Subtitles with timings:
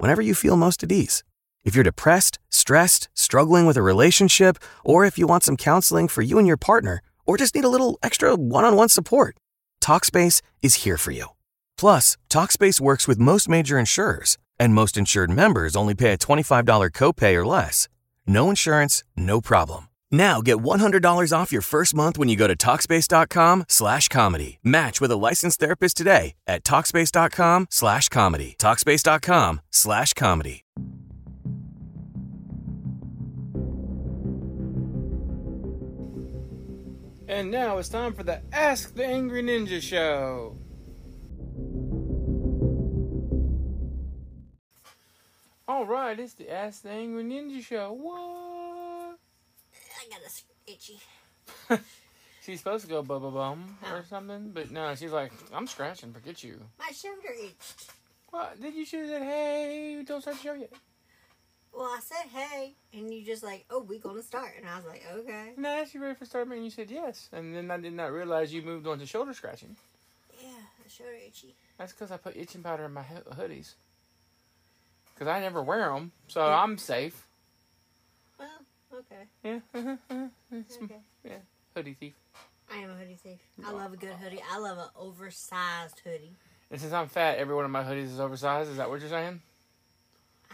[0.00, 1.22] whenever you feel most at ease.
[1.62, 6.22] If you're depressed, stressed, struggling with a relationship, or if you want some counseling for
[6.22, 9.36] you and your partner, or just need a little extra one on one support,
[9.82, 11.26] Talkspace is here for you.
[11.76, 16.90] Plus, Talkspace works with most major insurers, and most insured members only pay a $25
[16.92, 17.88] copay or less.
[18.26, 19.89] No insurance, no problem.
[20.12, 24.58] Now get $100 off your first month when you go to Talkspace.com slash comedy.
[24.64, 28.56] Match with a licensed therapist today at Talkspace.com slash comedy.
[28.58, 30.64] Talkspace.com slash comedy.
[37.28, 40.58] And now it's time for the Ask the Angry Ninja Show.
[45.68, 47.92] All right, it's the Ask the Angry Ninja Show.
[47.92, 48.49] What?
[50.10, 50.98] Got a itchy.
[52.44, 56.12] She's supposed to go bubba bum or something, but no, she's like, I'm scratching.
[56.12, 56.58] Forget you.
[56.78, 57.90] My shoulder itched.
[58.30, 58.60] What?
[58.60, 60.72] Did you should have said, hey, don't start the show yet?
[61.72, 64.86] Well, I said hey, and you just like, oh, we gonna start, and I was
[64.86, 65.52] like, okay.
[65.56, 67.28] And I asked you ready for start, and you said yes.
[67.32, 69.76] And then I did not realize you moved on to shoulder scratching.
[70.42, 70.48] Yeah,
[70.82, 71.54] the shoulder itchy.
[71.78, 73.74] That's because I put itching powder in my ho- hoodies.
[75.14, 77.26] Because I never wear them, so I'm safe.
[79.42, 79.90] Well, okay, Yeah.
[80.52, 81.00] It's m- okay.
[81.24, 81.36] yeah.
[81.76, 82.14] Hoodie thief.
[82.72, 83.40] I am a hoodie thief.
[83.64, 84.42] I love a good hoodie.
[84.50, 86.36] I love an oversized hoodie.
[86.70, 88.70] And since I'm fat, every one of my hoodies is oversized.
[88.70, 89.40] Is that what you're saying?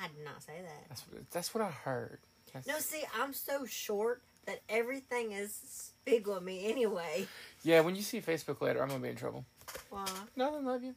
[0.01, 0.89] I did not say that.
[0.89, 2.19] That's that's what I heard.
[2.53, 7.27] That's- No, see, I'm so short that everything is big on me anyway.
[7.63, 9.45] Yeah, when you see Facebook later, I'm gonna be in trouble.
[9.91, 10.07] Why?
[10.37, 10.65] Nothing.
[10.65, 10.95] Love you.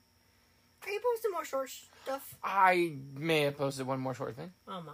[0.85, 1.69] Are you posting more short
[2.03, 2.35] stuff?
[2.43, 4.51] I may have posted one more short thing.
[4.67, 4.93] Oh my.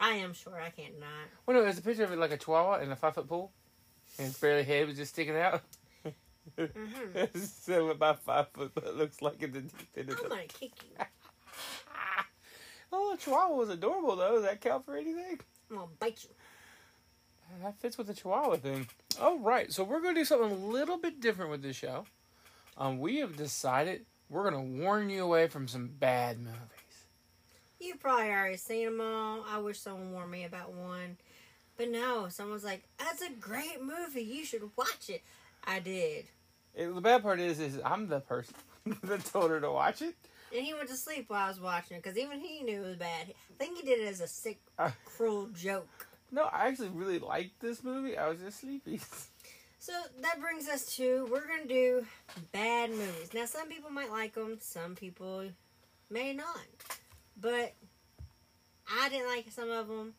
[0.00, 1.08] I am sure I can't not.
[1.46, 3.52] Well, no, there's a picture of it like a chihuahua in a five foot pool,
[4.18, 5.62] and its barely head was just sticking out.
[6.58, 7.36] Mhm.
[7.46, 10.42] so about five foot, but it looks like it's a deep end of I'm gonna
[10.48, 10.96] kick you.
[12.92, 14.32] Oh, the chihuahua was adorable though.
[14.36, 15.38] Does that count for anything?
[15.70, 16.30] I'm gonna bite you.
[17.62, 18.86] That fits with the Chihuahua thing.
[19.20, 19.72] Oh, right.
[19.72, 22.04] So we're going to do something a little bit different with this show.
[22.78, 26.58] Um, we have decided we're going to warn you away from some bad movies.
[27.80, 29.44] You probably already seen them all.
[29.48, 31.16] I wish someone warned me about one.
[31.76, 34.22] But no, someone's like, that's a great movie.
[34.22, 35.22] You should watch it.
[35.64, 36.26] I did.
[36.74, 38.54] It, the bad part is, is I'm the person
[39.04, 40.14] that told her to watch it.
[40.54, 42.86] And he went to sleep while I was watching it because even he knew it
[42.86, 43.28] was bad.
[43.28, 44.90] I think he did it as a sick, Uh.
[45.04, 46.06] cruel joke.
[46.32, 48.16] No, I actually really liked this movie.
[48.18, 49.00] I was just sleepy.
[49.82, 52.06] So that brings us to we're going to do
[52.52, 53.30] bad movies.
[53.32, 55.44] Now, some people might like them, some people
[56.10, 56.58] may not.
[57.40, 57.74] But
[59.00, 60.14] I didn't like some of them.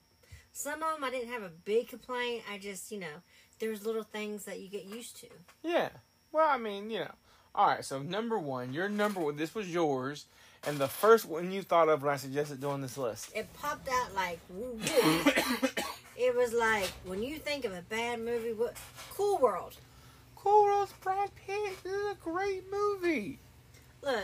[0.54, 2.44] Some of them I didn't have a big complaint.
[2.52, 3.22] I just, you know,
[3.59, 5.28] there's little things that you get used to.
[5.64, 5.90] yeah.
[6.31, 7.12] Well, I mean, you know.
[7.54, 7.84] All right.
[7.84, 9.36] So number one, your number one.
[9.36, 10.26] This was yours,
[10.66, 13.31] and the first one you thought of when I suggested doing this list.
[13.36, 14.80] It popped out like woo woo.
[16.18, 18.76] it was like when you think of a bad movie, what
[19.12, 19.76] Cool World.
[20.38, 21.84] Cool World's Brad Pitt.
[21.84, 23.38] This is a great movie.
[24.02, 24.24] Look,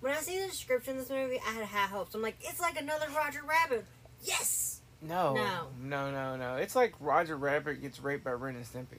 [0.00, 2.14] when I see the description of this movie, I had high hopes.
[2.14, 3.84] I'm like, it's like another Roger Rabbit.
[4.22, 4.80] Yes.
[5.02, 5.68] No, No.
[5.80, 6.56] no, no, no.
[6.56, 8.98] It's like Roger Rabbit gets raped by Ren and Stimpy.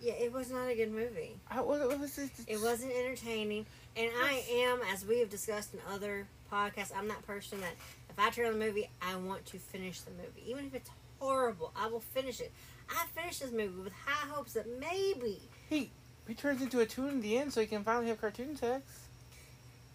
[0.00, 1.34] Yeah, it was not a good movie.
[1.50, 2.30] I, what, what was it?
[2.46, 3.64] It wasn't entertaining,
[3.96, 7.72] and I am, as we have discussed in other podcasts, I'm that person that
[8.10, 10.90] if I turn on the movie, I want to finish the movie, even if it's
[11.20, 11.72] horrible.
[11.74, 12.52] I will finish it.
[12.90, 15.40] I finished this movie with high hopes that maybe
[15.70, 15.90] He
[16.28, 18.84] he turns into a toon in the end, so he can finally have cartoon sex.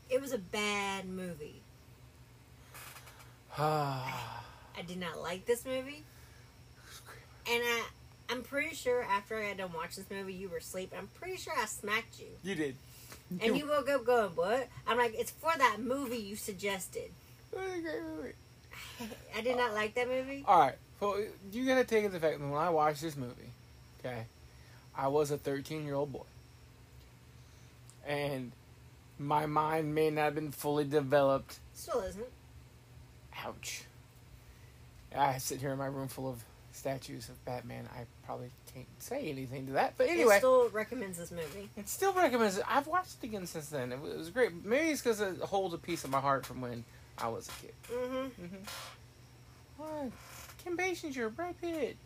[0.10, 1.56] It was a bad movie.
[3.58, 4.44] Ah,
[4.78, 6.04] I did not like this movie,
[7.50, 7.84] and I.
[8.32, 10.94] I'm pretty sure after I got done watching this movie, you were asleep.
[10.96, 12.28] I'm pretty sure I smacked you.
[12.44, 12.76] you did.
[13.42, 14.68] And you woke up going, What?
[14.86, 17.10] I'm like, It's for that movie you suggested.
[17.58, 20.44] I did not like that movie.
[20.48, 20.76] All right.
[21.00, 21.20] Well,
[21.52, 23.50] you gotta take it into fact that when I watched this movie,
[24.00, 24.26] okay,
[24.96, 26.26] I was a 13 year old boy,
[28.06, 28.52] and
[29.20, 31.60] my mind may not have been fully developed.
[31.74, 32.26] Still isn't.
[33.46, 33.84] Ouch.
[35.16, 37.88] I sit here in my room full of statues of Batman.
[37.96, 40.38] I probably can't say anything to that, but It anyway.
[40.38, 41.70] still recommends this movie.
[41.76, 42.64] It still recommends it.
[42.68, 43.92] I've watched it again since then.
[43.92, 44.64] It was, great.
[44.64, 46.86] Maybe it's because it holds a piece of my heart from when
[47.18, 47.74] I was a kid.
[47.92, 48.56] Mm-hmm.
[49.78, 50.12] What?
[50.64, 51.98] Kim Basinger, Brad Pitt.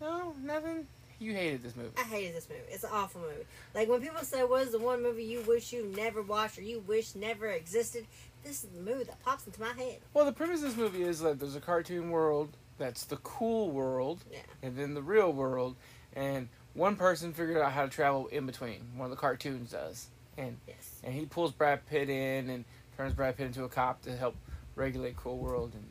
[0.00, 0.86] No, nothing.
[1.22, 1.90] You hated this movie.
[1.96, 2.62] I hated this movie.
[2.68, 3.44] It's an awful movie.
[3.74, 6.62] Like when people say, "What is the one movie you wish you never watched or
[6.62, 8.06] you wish never existed?"
[8.42, 10.00] This is the movie that pops into my head.
[10.12, 13.70] Well, the premise of this movie is that there's a cartoon world that's the cool
[13.70, 14.40] world, Yeah.
[14.62, 15.76] and then the real world,
[16.14, 18.80] and one person figured out how to travel in between.
[18.96, 21.00] One of the cartoons does, and Yes.
[21.04, 22.64] and he pulls Brad Pitt in and
[22.96, 24.34] turns Brad Pitt into a cop to help
[24.74, 25.72] regulate cool world.
[25.74, 25.86] And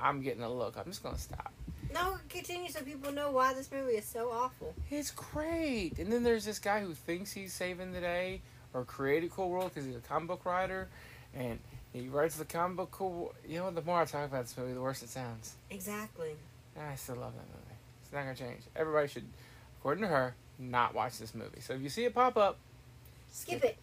[0.00, 0.78] I'm getting a look.
[0.78, 1.52] I'm just gonna stop.
[1.92, 4.74] No, continue so people know why this movie is so awful.
[4.90, 5.98] It's great.
[5.98, 8.40] And then there's this guy who thinks he's saving the day
[8.72, 10.88] or created Cool World because he's a comic book writer,
[11.34, 11.58] and
[11.92, 13.34] he writes the comic book Cool.
[13.46, 15.54] You know, the more I talk about this movie, the worse it sounds.
[15.70, 16.32] Exactly.
[16.78, 17.76] I still love that movie.
[18.02, 18.62] It's not gonna change.
[18.74, 19.26] Everybody should,
[19.78, 21.60] according to her, not watch this movie.
[21.60, 22.58] So if you see it pop up,
[23.32, 23.78] Skip it.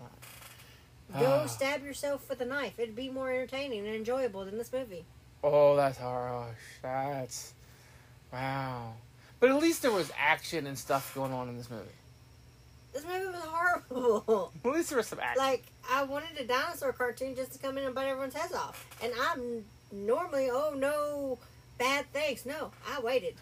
[0.00, 1.20] Ah.
[1.20, 2.78] Go stab yourself with a knife.
[2.78, 5.04] It'd be more entertaining and enjoyable than this movie.
[5.44, 6.56] Oh, that's harsh.
[6.82, 7.52] That's
[8.32, 8.94] wow.
[9.40, 11.84] But at least there was action and stuff going on in this movie.
[12.94, 14.52] This movie was horrible.
[14.64, 15.42] At least there was some action.
[15.42, 18.86] like I wanted a dinosaur cartoon just to come in and bite everyone's heads off,
[19.02, 21.38] and I'm normally oh no
[21.76, 22.46] bad things.
[22.46, 23.34] No, I waited.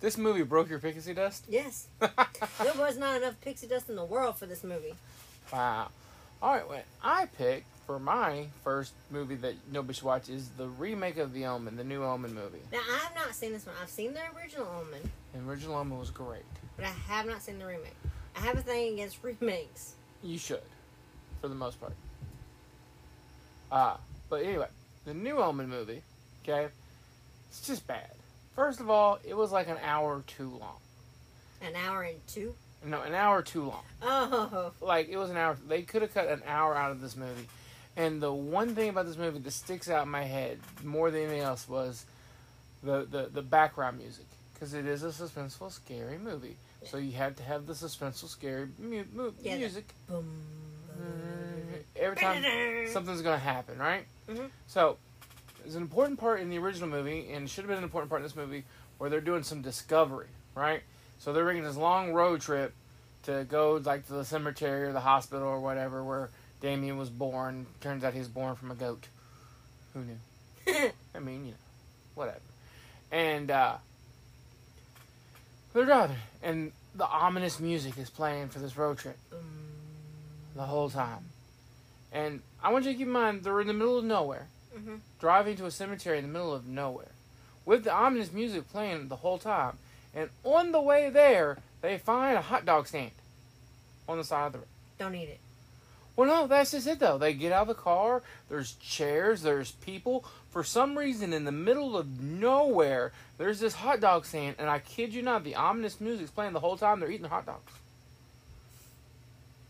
[0.00, 1.44] this movie broke your pixie dust.
[1.48, 4.94] Yes, there was not enough pixie dust in the world for this movie.
[5.52, 5.88] Wow.
[6.40, 10.66] All right, what I picked for my first movie that nobody should watch is the
[10.68, 12.58] remake of The Omen, the new Omen movie.
[12.72, 13.76] Now I have not seen this one.
[13.80, 16.42] I've seen the original Omen, The original Omen was great.
[16.76, 17.94] but I have not seen the remake.
[18.36, 19.94] I have a thing against remakes.
[20.22, 20.62] You should,
[21.40, 21.92] for the most part.
[23.70, 23.96] Uh,
[24.28, 24.68] but anyway,
[25.04, 26.02] the new Omen movie,
[26.42, 26.68] okay,
[27.48, 28.10] it's just bad.
[28.54, 30.78] First of all, it was like an hour too long.
[31.62, 32.54] An hour and two.
[32.84, 33.82] No, an hour too long.
[34.02, 35.56] Oh, like it was an hour.
[35.68, 37.46] They could have cut an hour out of this movie.
[37.96, 41.22] And the one thing about this movie that sticks out in my head more than
[41.22, 42.04] anything else was
[42.82, 46.56] the the, the background music because it is a suspenseful, scary movie.
[46.84, 50.24] So you had to have the suspenseful, scary mu- mu- Yeah, music boom.
[51.96, 52.42] every time
[52.92, 54.04] something's gonna happen, right?
[54.28, 54.50] Mhm.
[54.66, 54.98] So
[55.62, 58.08] there's an important part in the original movie, and it should have been an important
[58.10, 58.64] part in this movie,
[58.98, 60.82] where they're doing some discovery, right?
[61.18, 62.72] So they're making this long road trip
[63.24, 66.30] to go like to the cemetery or the hospital or whatever where
[66.66, 67.64] Damien was born.
[67.80, 69.06] Turns out he was born from a goat.
[69.94, 70.18] Who knew?
[71.14, 71.56] I mean, you know,
[72.16, 72.40] whatever.
[73.12, 73.76] And uh,
[75.72, 79.16] they're driving, and the ominous music is playing for this road trip
[80.56, 81.26] the whole time.
[82.12, 84.98] And I want you to keep in mind they're in the middle of nowhere, Mhm.
[85.20, 87.12] driving to a cemetery in the middle of nowhere,
[87.64, 89.78] with the ominous music playing the whole time.
[90.12, 93.12] And on the way there, they find a hot dog stand
[94.08, 94.68] on the side of the road.
[94.98, 95.38] Don't eat it.
[96.16, 97.18] Well, no, that's just it though.
[97.18, 98.22] They get out of the car.
[98.48, 99.42] There's chairs.
[99.42, 100.24] There's people.
[100.50, 104.78] For some reason, in the middle of nowhere, there's this hot dog stand, and I
[104.78, 106.98] kid you not, the ominous music's playing the whole time.
[107.00, 107.72] They're eating the hot dogs.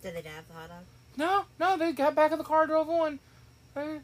[0.02, 0.84] Did they have the hot dog?
[1.16, 3.19] No, no, they got back in the car, drove on.
[3.75, 3.98] I,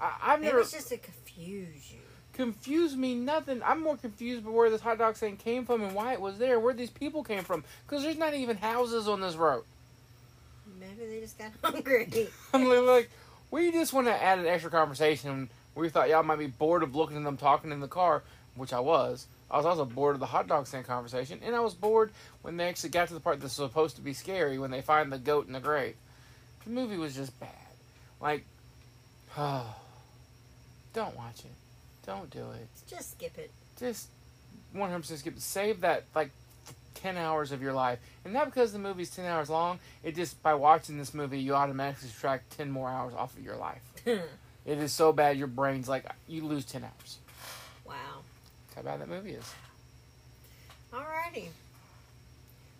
[0.00, 2.00] I've Maybe never it's just to confuse you.
[2.32, 3.62] confused me nothing.
[3.64, 6.38] I'm more confused by where this hot dog stand came from and why it was
[6.38, 9.62] there, where these people came from, because there's not even houses on this road.
[10.96, 12.28] Maybe they just got hungry.
[12.54, 13.10] I'm like,
[13.50, 15.48] we just want to add an extra conversation.
[15.74, 18.22] We thought y'all might be bored of looking at them talking in the car,
[18.54, 19.26] which I was.
[19.50, 22.56] I was also bored of the hot dog stand conversation, and I was bored when
[22.56, 25.18] they actually got to the part that's supposed to be scary when they find the
[25.18, 25.96] goat in the grave.
[26.64, 27.50] The movie was just bad.
[28.20, 28.44] Like,
[29.36, 29.74] oh,
[30.92, 31.52] don't watch it.
[32.06, 32.68] Don't do it.
[32.86, 33.50] just skip it.
[33.78, 34.08] Just
[34.74, 35.36] 100% skip.
[35.36, 35.42] It.
[35.42, 36.30] Save that like
[37.04, 37.98] 10 hours of your life.
[38.24, 41.54] And not because the movie's 10 hours long, it just by watching this movie, you
[41.54, 43.82] automatically subtract 10 more hours off of your life.
[44.66, 47.18] It is so bad, your brain's like, you lose 10 hours.
[47.86, 47.92] wow.
[48.74, 49.44] That's how bad that movie is.
[50.90, 51.48] Alrighty.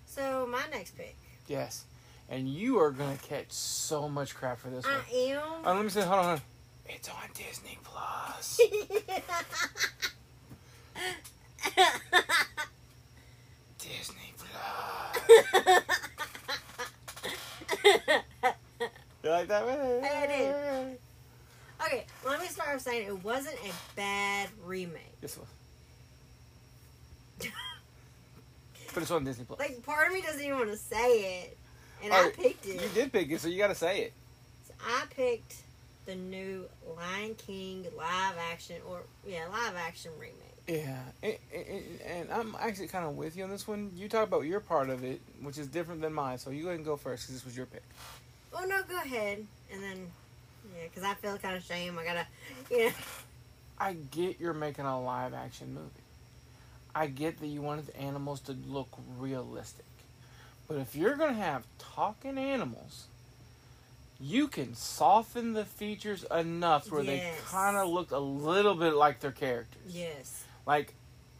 [0.06, 1.14] So my next pick.
[1.46, 1.84] Yes.
[2.30, 4.94] And you are going to catch so much crap for this one.
[4.94, 5.42] I am.
[5.62, 6.42] Uh, let me say, hold on, hold on.
[6.88, 8.58] It's on Disney Plus.
[13.84, 15.80] Disney Plus.
[19.22, 20.04] You like that one?
[20.04, 20.98] I did.
[21.82, 25.16] okay, let me start with saying it wasn't a bad remake.
[25.22, 25.40] Yes, it
[27.40, 27.50] was.
[28.92, 29.58] but it's on Disney Plus.
[29.58, 31.56] Like part of me doesn't even want to say it,
[32.02, 32.82] and I Alright, picked it.
[32.82, 34.12] You did pick it, so you got to say it.
[34.68, 35.62] So I picked
[36.04, 40.43] the new Lion King live action, or yeah, live action remake.
[40.66, 43.90] Yeah, and, and, and I'm actually kind of with you on this one.
[43.94, 46.38] You talk about your part of it, which is different than mine.
[46.38, 47.82] So you go ahead and go first because this was your pick.
[48.52, 50.06] Oh no, go ahead, and then
[50.74, 51.98] Yeah, because I feel kind of shame.
[51.98, 52.26] I gotta,
[52.70, 52.92] yeah.
[53.78, 55.90] I get you're making a live action movie.
[56.94, 59.84] I get that you wanted the animals to look realistic.
[60.68, 63.06] But if you're going to have talking animals,
[64.20, 69.20] you can soften the features enough where they kind of look a little bit like
[69.20, 69.82] their characters.
[69.88, 70.44] Yes.
[70.66, 70.94] Like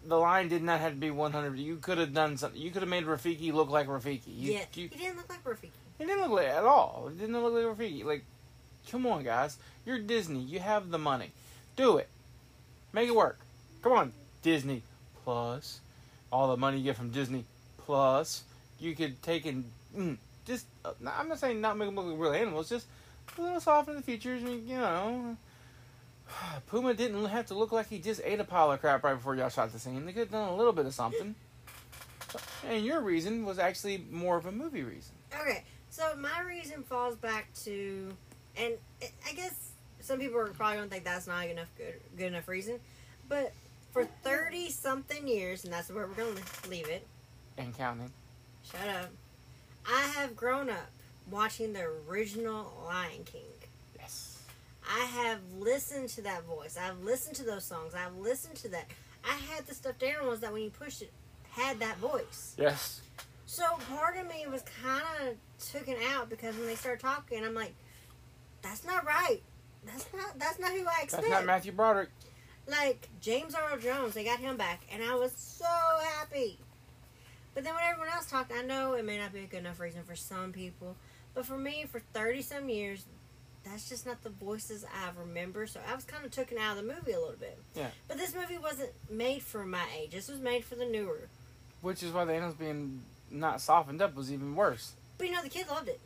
[0.07, 1.59] the line did not have to be 100.
[1.59, 2.61] You could have done something.
[2.61, 4.23] You could have made Rafiki look like Rafiki.
[4.27, 4.65] You, yeah.
[4.75, 5.71] you, he didn't look like Rafiki.
[5.99, 7.09] He didn't look like at all.
[7.11, 8.05] It didn't look like Rafiki.
[8.05, 8.25] Like,
[8.91, 9.57] come on, guys.
[9.87, 10.41] You're Disney.
[10.41, 11.31] You have the money.
[11.77, 12.09] Do it.
[12.93, 13.39] Make it work.
[13.83, 14.13] Come on,
[14.43, 14.83] Disney
[15.25, 15.81] Plus.
[16.31, 17.45] All the money you get from Disney
[17.79, 18.45] Plus,
[18.81, 19.65] you could take and
[19.97, 20.17] mm,
[20.47, 20.67] just.
[20.85, 22.69] Uh, I'm not saying not make them look like real animals.
[22.69, 22.87] Just
[23.37, 24.43] a little soften the features.
[24.43, 25.37] You know.
[26.71, 29.35] Pumbaa didn't have to look like he just ate a pile of crap right before
[29.35, 30.05] y'all shot the scene.
[30.07, 31.35] They could have done a little bit of something.
[32.69, 35.15] And your reason was actually more of a movie reason.
[35.41, 38.13] Okay, so my reason falls back to,
[38.57, 38.75] and
[39.29, 42.81] I- guess some people are probably gonna think that's not enough good good enough reason,
[43.29, 43.53] but
[43.93, 47.07] for thirty something years, and that's where we're gonna leave it.
[47.57, 48.13] And counting.
[48.65, 49.11] Shut up.
[49.87, 50.91] I have grown up
[51.31, 53.43] watching the original Lion King.
[54.89, 56.77] I have listened to that voice.
[56.81, 57.95] I've listened to those songs.
[57.95, 58.87] I've listened to that.
[59.25, 61.13] I had the stuffed animals that when you pushed it
[61.51, 62.55] had that voice.
[62.59, 63.01] Yes.
[63.47, 67.55] So part of me was kind of taken out because when they started talking, I'm
[67.55, 67.75] like,
[68.63, 69.41] "That's not right.
[69.85, 70.39] That's not.
[70.39, 72.11] That's not who I expect." That's not Matthew Broderick.
[72.67, 75.67] like James Earl Jones, they got him back, and I was so
[76.19, 76.59] happy.
[77.55, 79.79] But then when everyone else talked, I know it may not be a good enough
[79.79, 80.97] reason for some people,
[81.35, 83.07] but for me, for thirty some years,
[83.65, 85.67] that's just not the voices I remember.
[85.67, 87.59] So I was kind of taken out of the movie a little bit.
[87.75, 87.89] Yeah.
[88.09, 90.11] But this movie wasn't made for my age.
[90.11, 91.29] This was made for the newer.
[91.81, 94.93] Which is why the animals being not softened up was even worse.
[95.19, 96.01] But you know, the kids loved it.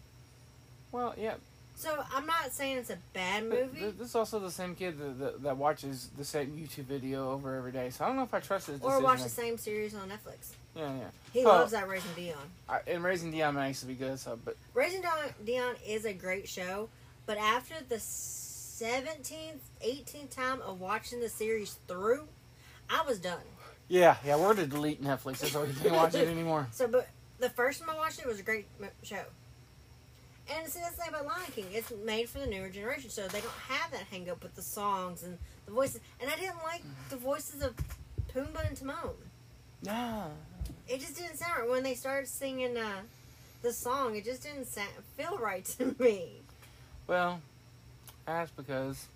[0.92, 1.34] Well, yeah.
[1.76, 3.78] So I'm not saying it's a bad movie.
[3.78, 7.30] th- this is also the same kid that, that, that watches the same YouTube video
[7.30, 7.90] over every day.
[7.90, 10.50] So I don't know if I trust his or watch the same series on Netflix.
[10.74, 11.04] Yeah, yeah.
[11.32, 12.36] He Well, loves that Raising Dion.
[12.68, 14.18] I, and Raising Dion might actually be good.
[14.18, 15.14] So, but Raising Dion,
[15.46, 16.88] Dion is a great show,
[17.28, 22.26] but after the 17th, 18th time of watching the series through,
[22.88, 23.42] I was done.
[23.86, 26.68] yeah, yeah, we're to delete Netflix so we can't watch it anymore.
[26.72, 27.06] So, but
[27.38, 28.66] the first time I watched it was a great
[29.02, 29.20] show.
[30.50, 31.66] And see, that's the thing about Lion King.
[31.70, 34.62] It's made for the newer generation, so they don't have that hang up with the
[34.62, 36.00] songs and the voices.
[36.22, 36.80] And I didn't like
[37.10, 37.74] the voices of
[38.34, 39.10] Pumbaa and Timon.
[39.84, 40.30] No.
[40.88, 41.68] It just didn't sound right.
[41.68, 43.02] When they started singing uh,
[43.60, 46.40] the song, it just didn't sound, feel right to me.
[47.08, 47.40] Well,
[48.26, 49.06] that's because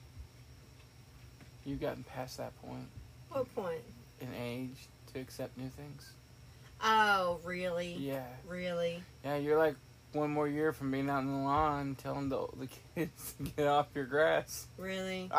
[1.66, 2.88] you've gotten past that point
[3.30, 3.82] What point?
[4.20, 6.10] in age to accept new things.
[6.82, 7.92] Oh, really?
[7.98, 8.24] Yeah.
[8.48, 9.02] Really?
[9.24, 9.76] Yeah, you're like
[10.12, 13.66] one more year from being out in the lawn telling the, the kids to get
[13.66, 14.66] off your grass.
[14.78, 15.30] Really?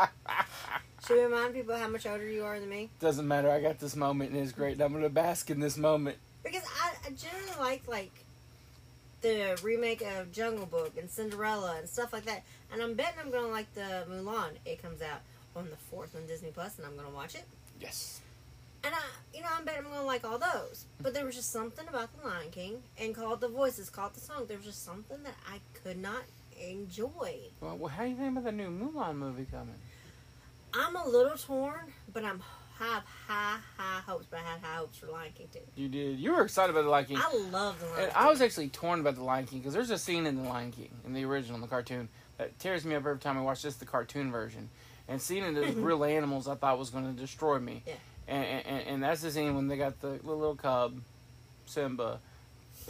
[1.07, 2.89] Should we remind people how much older you are than me?
[2.99, 3.49] Doesn't matter.
[3.49, 4.79] I got this moment and it's great.
[4.79, 6.17] I'm gonna bask in this moment.
[6.43, 8.22] Because I, I generally like like
[9.23, 12.43] the remake of Jungle Book and Cinderella and stuff like that.
[12.71, 14.51] And I'm betting I'm gonna like the Mulan.
[14.65, 15.21] It comes out
[15.55, 17.45] on the fourth on Disney Plus, and I'm gonna watch it.
[17.79, 18.21] Yes.
[18.83, 18.99] And I,
[19.33, 20.85] you know, I'm betting I'm gonna like all those.
[21.01, 24.19] But there was just something about the Lion King and called the voices, called the
[24.19, 24.45] song.
[24.47, 26.23] There was just something that I could not
[26.61, 27.39] enjoy.
[27.61, 29.75] Well, well, how do you think about the new Mulan movie coming?
[30.73, 32.41] I'm a little torn, but I'm
[32.79, 34.25] have high, high hopes.
[34.29, 35.59] But I had high hopes for Lion King too.
[35.75, 36.19] You did.
[36.19, 37.17] You were excited about the Lion King.
[37.19, 38.15] I love the Lion And King.
[38.15, 40.71] I was actually torn about the Lion King because there's a scene in the Lion
[40.71, 43.79] King in the original, the cartoon, that tears me up every time I watch just
[43.79, 44.69] the cartoon version.
[45.07, 47.83] And seeing it as real animals, I thought was going to destroy me.
[47.85, 47.93] Yeah.
[48.27, 51.01] And, and and that's the scene when they got the little cub,
[51.65, 52.19] Simba,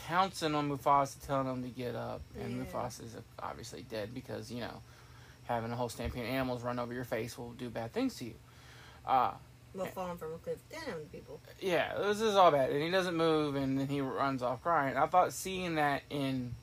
[0.07, 2.63] pouncing on Mufasa, telling him to get up, and Yeah.
[2.65, 4.81] Mufasa's obviously dead because you know,
[5.45, 8.25] having a whole stampede of animals run over your face will do bad things to
[8.25, 8.33] you.
[9.07, 9.31] Uh,
[9.73, 11.39] well, falling from a cliff down, people.
[11.59, 12.69] yeah, this is all bad.
[12.69, 14.97] And he doesn't move, and then he runs off crying.
[14.97, 16.53] I thought seeing that in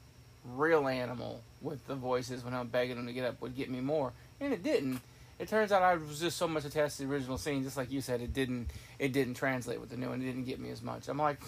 [0.45, 3.81] real animal with the voices when I'm begging him to get up would get me
[3.81, 5.01] more, and it didn't.
[5.39, 7.91] It turns out I was just so much attached to the original scene, just like
[7.91, 8.21] you said.
[8.21, 8.69] It didn't.
[8.99, 10.21] It didn't translate with the new one.
[10.21, 11.09] It didn't get me as much.
[11.09, 11.41] I'm like,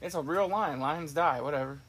[0.00, 0.78] it's a real lion.
[0.78, 1.40] Lions die.
[1.40, 1.80] Whatever.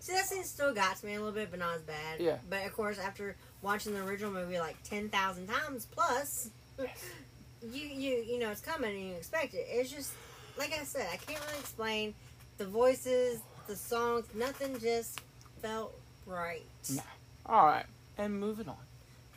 [0.00, 2.20] See, that scene still got to me a little bit, but not as bad.
[2.20, 2.36] Yeah.
[2.48, 6.50] But of course, after watching the original movie like ten thousand times plus,
[7.72, 9.66] you you you know it's coming and you expect it.
[9.68, 10.12] It's just
[10.58, 12.14] like I said, I can't really explain
[12.58, 14.26] the voices, the songs.
[14.34, 15.20] Nothing just
[15.62, 16.62] felt right.
[16.94, 17.02] No.
[17.46, 17.86] All right,
[18.18, 18.76] and moving on.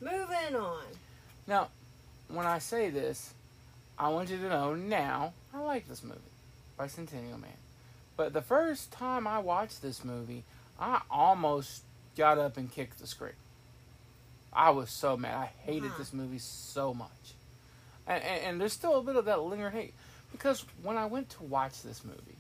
[0.02, 0.84] Moving on.
[1.48, 1.70] Now,
[2.28, 3.34] when I say this,
[3.98, 6.20] I want you to know now I like this movie,
[6.80, 7.52] Bicentennial Man.
[8.16, 10.44] But the first time I watched this movie,
[10.80, 11.84] I almost
[12.18, 13.34] got up and kicked the screen.
[14.52, 15.36] I was so mad.
[15.36, 15.98] I hated Wow.
[15.98, 17.34] this movie so much.
[18.08, 19.94] And, and, and there's still a bit of that lingering hate.
[20.32, 22.38] Because when I went to watch this movie,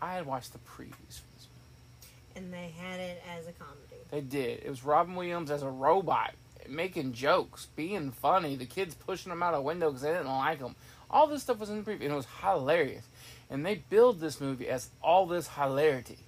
[0.00, 2.36] I had watched the previews for this movie.
[2.36, 3.78] And they had it as a comedy.
[4.10, 4.62] They did.
[4.64, 6.34] It was Robin Williams as a robot,
[6.68, 8.56] making jokes, being funny.
[8.56, 10.74] The kids pushing him out a window because they didn't like him.
[11.10, 13.04] All this stuff was in the preview, and it was hilarious.
[13.50, 16.18] And they build this movie as all this hilarity.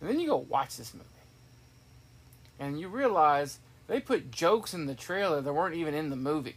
[0.00, 1.06] And then you go watch this movie.
[2.60, 6.56] And you realize they put jokes in the trailer that weren't even in the movie.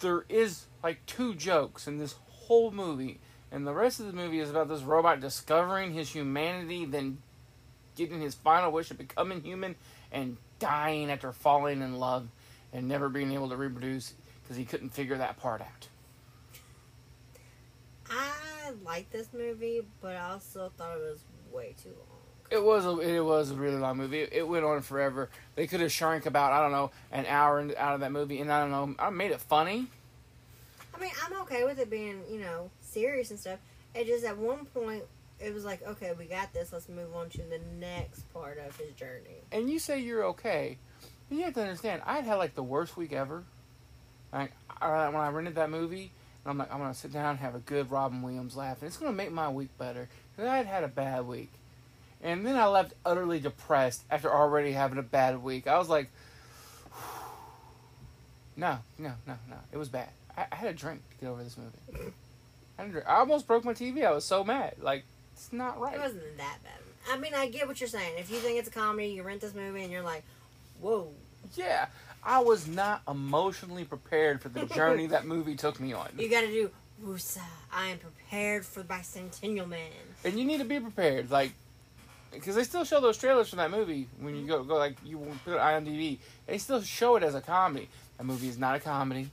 [0.00, 3.20] There is like two jokes in this whole movie,
[3.50, 7.18] and the rest of the movie is about this robot discovering his humanity, then
[7.96, 9.76] getting his final wish of becoming human,
[10.12, 12.28] and dying after falling in love
[12.72, 15.88] and never being able to reproduce because he couldn't figure that part out.
[18.10, 22.13] I liked this movie, but I also thought it was way too long.
[22.50, 24.20] It was a, it was a really long movie.
[24.20, 25.28] It, it went on forever.
[25.54, 28.40] They could have shrunk about I don't know an hour in- out of that movie,
[28.40, 28.94] and I don't know.
[28.98, 29.86] I made it funny.
[30.94, 33.58] I mean, I'm okay with it being, you know, serious and stuff.
[33.94, 35.04] It just at one point
[35.40, 36.72] it was like, okay, we got this.
[36.72, 39.42] Let's move on to the next part of his journey.
[39.50, 40.78] And you say you're okay,
[41.28, 42.02] but you have to understand.
[42.06, 43.44] I had had like the worst week ever.
[44.32, 46.12] Like I, when I rented that movie,
[46.44, 48.88] and I'm like, I'm gonna sit down and have a good Robin Williams laugh, and
[48.88, 51.50] it's gonna make my week better because I had had a bad week.
[52.24, 55.66] And then I left utterly depressed after already having a bad week.
[55.66, 56.10] I was like,
[58.56, 59.56] no, no, no, no.
[59.70, 60.08] It was bad.
[60.36, 62.12] I, I had a drink to get over this movie.
[62.78, 63.06] I, had a drink.
[63.06, 64.06] I almost broke my TV.
[64.06, 64.76] I was so mad.
[64.80, 65.04] Like,
[65.34, 65.94] it's not right.
[65.94, 67.12] It wasn't that bad.
[67.12, 68.14] I mean, I get what you're saying.
[68.16, 70.24] If you think it's a comedy, you rent this movie and you're like,
[70.80, 71.10] whoa.
[71.54, 71.88] Yeah,
[72.22, 76.08] I was not emotionally prepared for the journey that movie took me on.
[76.16, 76.70] You gotta do,
[77.04, 79.90] Wusa, I am prepared for the Bicentennial Man.
[80.24, 81.52] And you need to be prepared, like,
[82.34, 85.18] because they still show those trailers from that movie when you go go like you
[85.44, 86.18] put it on IMDb.
[86.46, 87.88] They still show it as a comedy.
[88.18, 89.30] That movie is not a comedy.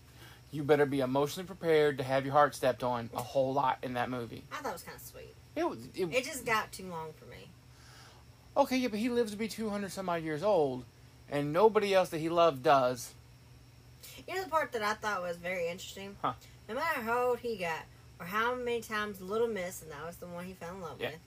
[0.51, 3.94] You better be emotionally prepared to have your heart stepped on a whole lot in
[3.94, 4.44] that movie.
[4.51, 5.33] I thought it was kind of sweet.
[5.55, 7.48] It, it, It just got too long for me.
[8.57, 10.83] okay, yeah, but he lives to be two hundred some odd years old,
[11.29, 13.14] and nobody else that he loved does.
[14.27, 16.16] You know the part that I thought was very interesting?
[16.22, 16.33] Huh.
[16.68, 17.83] No matter how old he got,
[18.20, 20.98] or how many times Little Miss, and that was the one he fell in love
[21.00, 21.09] Yeah.
[21.11, 21.20] with,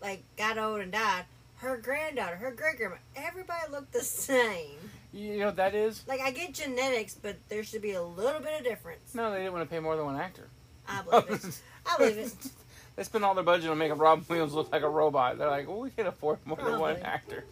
[0.00, 1.24] like got old and died,
[1.56, 4.78] her granddaughter, her great grandma, everybody looked the same.
[5.12, 6.04] You know that is?
[6.06, 9.14] Like I get genetics, but there should be a little bit of difference.
[9.14, 10.48] No, they didn't want to pay more than one actor.
[10.86, 11.60] I believe it.
[11.86, 12.34] I believe it.
[12.96, 15.38] they spent all their budget on making Robin Williams look like a robot.
[15.38, 17.44] They're like, well, we can afford more than one actor.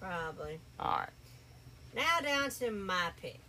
[0.00, 0.58] Probably.
[0.78, 1.08] All right.
[1.94, 3.40] Now down to my pick.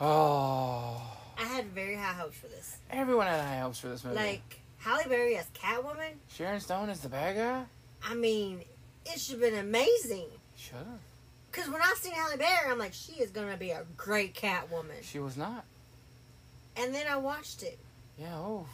[0.00, 1.02] Oh,
[1.38, 2.78] I had very high hopes for this.
[2.90, 4.16] everyone had high hopes for this movie.
[4.16, 6.12] Like Halle Berry as Catwoman.
[6.28, 7.64] Sharon Stone is the bad guy.
[8.04, 8.60] I mean,
[9.06, 10.26] it should have been amazing.
[10.56, 10.86] Should have.
[11.50, 15.02] Because when I seen Halle Berry, I'm like, she is gonna be a great Catwoman.
[15.02, 15.64] She was not.
[16.76, 17.78] And then I watched it,
[18.18, 18.36] Yeah.
[18.36, 18.66] Oh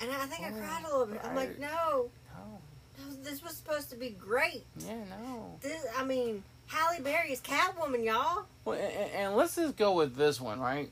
[0.00, 1.20] and I think I Oh, cried a little bit.
[1.24, 2.58] I'm like, no, no.
[2.98, 4.64] no, this was supposed to be great.
[4.78, 4.94] Yeah.
[5.08, 5.56] No.
[5.62, 8.44] This, I mean, Halle Berry is Catwoman, y'all.
[8.64, 10.90] Well, and, and let's just go with this one, right?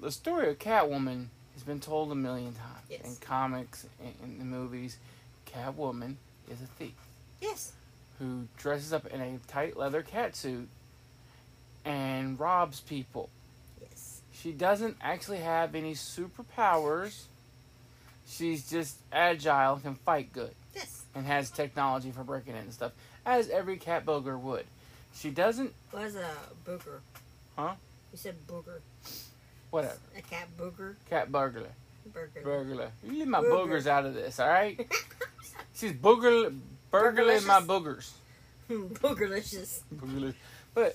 [0.00, 3.00] The story of Catwoman has been told a million times Yes.
[3.04, 4.98] in comics and in the movies.
[5.46, 6.16] Catwoman
[6.50, 6.94] is a thief.
[7.40, 7.72] Yes.
[8.18, 10.66] who dresses up in a tight leather catsuit
[11.84, 13.28] and robs people.
[13.80, 14.22] Yes.
[14.32, 17.24] She doesn't actually have any superpowers.
[18.26, 21.04] She's just agile and can fight good Yes.
[21.14, 22.92] and has technology for breaking in and stuff,
[23.26, 24.64] as every cat booger would.
[25.14, 26.30] She doesn't, Was a
[26.64, 27.00] booger.
[27.56, 27.74] Huh?
[28.12, 28.80] You said booger.
[29.70, 30.94] Whatever, A cat booger.
[31.08, 31.70] cat burglar,
[32.12, 32.40] Burger.
[32.42, 32.90] burglar.
[33.04, 33.66] You leave my Booger.
[33.68, 34.78] boogers out of this, all right?
[35.74, 36.56] She's booger,
[36.90, 38.10] burgling my boogers.
[38.70, 39.80] Boogerlicious.
[39.94, 40.34] Boogaloo.
[40.74, 40.94] But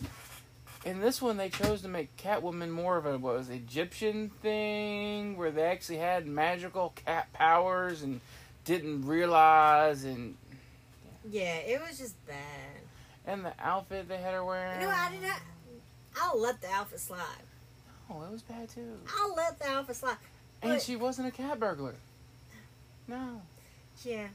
[0.86, 4.30] in this one, they chose to make Catwoman more of a what was it, Egyptian
[4.42, 8.20] thing, where they actually had magical cat powers and
[8.66, 10.36] didn't realize, and
[11.30, 12.38] Yeah, it was just bad.
[13.26, 14.82] and the outfit they had her wearing.
[14.82, 15.40] You know, I did not.
[16.20, 17.20] I'll let the outfit slide.
[18.13, 18.97] Oh, it was bad too.
[19.17, 20.17] I'll let the outfit slide.
[20.62, 21.95] And she wasn't a cat burglar.
[23.08, 23.41] No,
[24.04, 24.28] Yeah,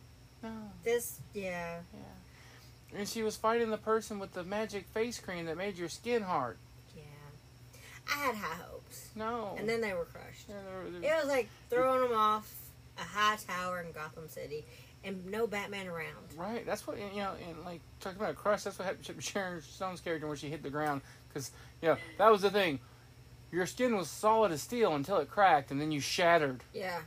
[0.42, 0.50] no,
[0.84, 1.18] this.
[1.34, 2.98] Yeah, yeah.
[2.98, 6.22] And she was fighting the person with the magic face cream that made your skin
[6.22, 6.56] hard.
[6.96, 7.02] yeah.
[8.08, 9.54] I had high hopes, No.
[9.58, 10.46] and then they were crushed.
[10.48, 12.52] Yeah, they were- they were- It was like throwing them off
[12.98, 14.64] a high tower in Gotham City,
[15.04, 16.32] and no Batman around.
[16.36, 16.64] Right.
[16.66, 17.34] That's what you know.
[17.48, 20.48] And like talking about a crush, that's what happened to Sharon Stone's character when she
[20.48, 21.02] hit the ground.
[21.28, 21.50] Because
[21.82, 22.80] you know that was the thing.
[23.52, 26.62] Your skin was solid as steel until it cracked, and then you shattered.
[26.74, 27.00] Yeah,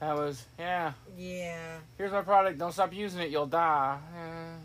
[0.00, 0.92] That was yeah.
[1.16, 1.78] yeah.
[1.98, 2.58] Here's my product.
[2.58, 3.30] Don't stop using it.
[3.30, 3.98] You'll die.
[4.16, 4.56] Eh,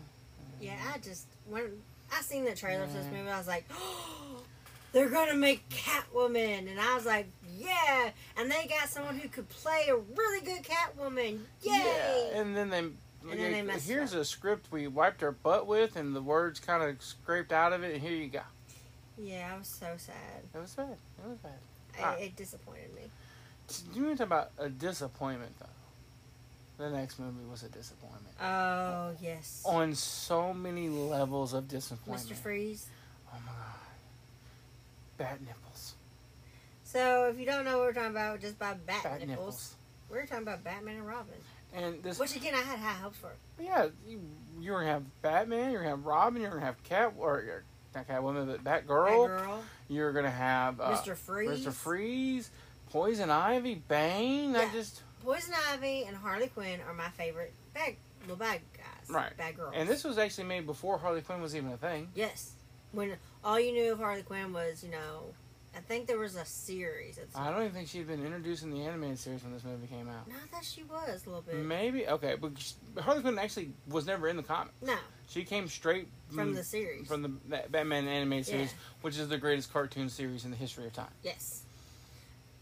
[0.60, 1.64] Yeah, I just when
[2.12, 4.42] I seen the trailer for this movie, I was like, oh,
[4.92, 9.48] they're gonna make Catwoman, and I was like, yeah, and they got someone who could
[9.48, 11.72] play a really good Catwoman, yay!
[12.32, 12.78] Yeah, and then they.
[13.30, 14.22] And then they messed here's up.
[14.22, 17.84] a script we wiped our butt with, and the words kind of scraped out of
[17.84, 18.40] it, and here you go.
[19.22, 20.42] Yeah, I was so sad.
[20.54, 20.96] It was bad.
[21.24, 22.04] It was bad.
[22.04, 22.14] I.
[22.22, 23.02] It disappointed me.
[23.92, 25.66] Do you want to talk about a disappointment, though?
[26.84, 28.34] The next movie was a disappointment.
[28.42, 32.28] Oh yes, On so many levels of disappointment.
[32.30, 32.34] Mr.
[32.34, 32.86] Freeze.
[33.32, 33.58] Oh my god.
[35.18, 35.94] Bat nipples.
[36.84, 39.74] So if you don't know what we're talking about, just by bat, Bat nipples, nipples.
[40.10, 41.34] we're talking about Batman and Robin.
[41.74, 42.18] And this.
[42.18, 43.30] Which again, I had high hopes for.
[43.62, 44.20] Yeah, you,
[44.60, 45.70] you're gonna have Batman.
[45.70, 46.42] You're gonna have Robin.
[46.42, 47.62] You're gonna have Cat or
[47.94, 49.28] not Catwoman, but Batgirl.
[49.28, 51.16] Batgirl, You're gonna have uh, Mr.
[51.16, 51.72] Freeze, Mr.
[51.72, 52.50] Freeze,
[52.90, 54.54] Poison Ivy, Bane.
[54.56, 54.72] I Yeah.
[54.72, 59.08] just Poison Ivy, and Harley Quinn are my favorite bad, little bad guys.
[59.08, 59.36] Right.
[59.36, 59.72] Bad girls.
[59.76, 62.08] and this was actually made before Harley Quinn was even a thing.
[62.14, 62.52] Yes.
[62.92, 65.32] When all you knew of Harley Quinn was, you know,
[65.74, 67.16] I think there was a series.
[67.18, 69.86] At I don't even think she'd been introduced in the animated series when this movie
[69.86, 70.28] came out.
[70.28, 71.56] no, I thought she was a little bit.
[71.56, 72.52] Maybe okay, but
[73.02, 74.72] Harley Quinn actually was never in the comic.
[74.82, 74.96] No,
[75.28, 77.08] She came straight from mm, the series.
[77.08, 77.28] from the
[77.70, 78.76] Batman animated series, Yeah.
[79.00, 81.08] which is the greatest cartoon series in the history of time.
[81.22, 81.62] yes.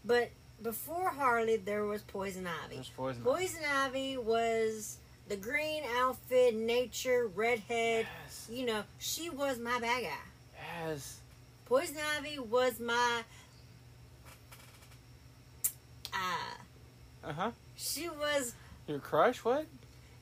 [0.05, 2.75] But before Harley, there was Poison Ivy.
[2.75, 3.21] There's Poison.
[3.21, 3.29] Ivy.
[3.29, 4.97] Poison Ivy was
[5.27, 8.07] the green outfit, nature, redhead.
[8.25, 8.47] Yes.
[8.49, 10.09] You know, she was my bad guy.
[10.85, 11.20] Yes.
[11.71, 13.21] Poison Ivy was my.
[16.13, 16.57] Ah.
[17.23, 17.51] Uh huh.
[17.75, 18.55] she was.
[18.87, 19.37] Your crush?
[19.45, 19.67] What?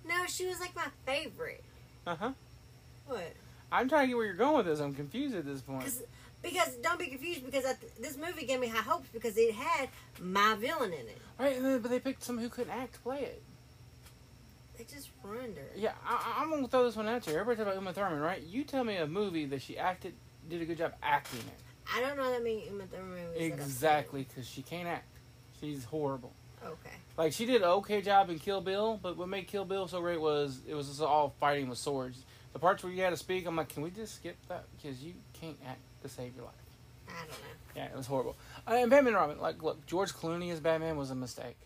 [0.08, 1.64] No, she was like my favorite.
[2.06, 2.32] Uh huh.
[3.08, 3.34] What?
[3.72, 4.80] I'm trying to get where you're going with this.
[4.80, 5.92] I'm confused at this point.
[6.44, 9.90] Because, don't be confused because I, this movie gave me high hopes because it had
[10.22, 11.18] my villain in it.
[11.40, 13.42] Right, but they picked someone who couldn't act to play it.
[14.78, 15.72] They just ruined her.
[15.76, 17.38] Yeah, I, I'm gonna throw this one out to you.
[17.40, 18.44] Everybody talk about Uma Thurman, right?
[18.44, 20.14] You tell me a movie that she acted,
[20.50, 21.46] did a good job acting in.
[21.96, 23.26] I don't know that many Uma Thurman movies.
[23.26, 23.52] that I've seen.
[23.54, 25.08] Exactly, because she can't act.
[25.60, 26.34] She's horrible.
[26.64, 26.96] Okay.
[27.18, 30.02] Like she did an okay job in Kill Bill, but what made Kill Bill so
[30.02, 32.24] great was it was just all fighting with swords.
[32.54, 35.02] The parts where you had to speak, I'm like, can we just skip that because
[35.04, 36.54] you can't act to save your life.
[37.08, 37.36] I don't know.
[37.76, 38.36] Yeah, it was horrible.
[38.68, 41.58] Uh, and Batman and Robin, like, look, George Clooney as Batman was a mistake.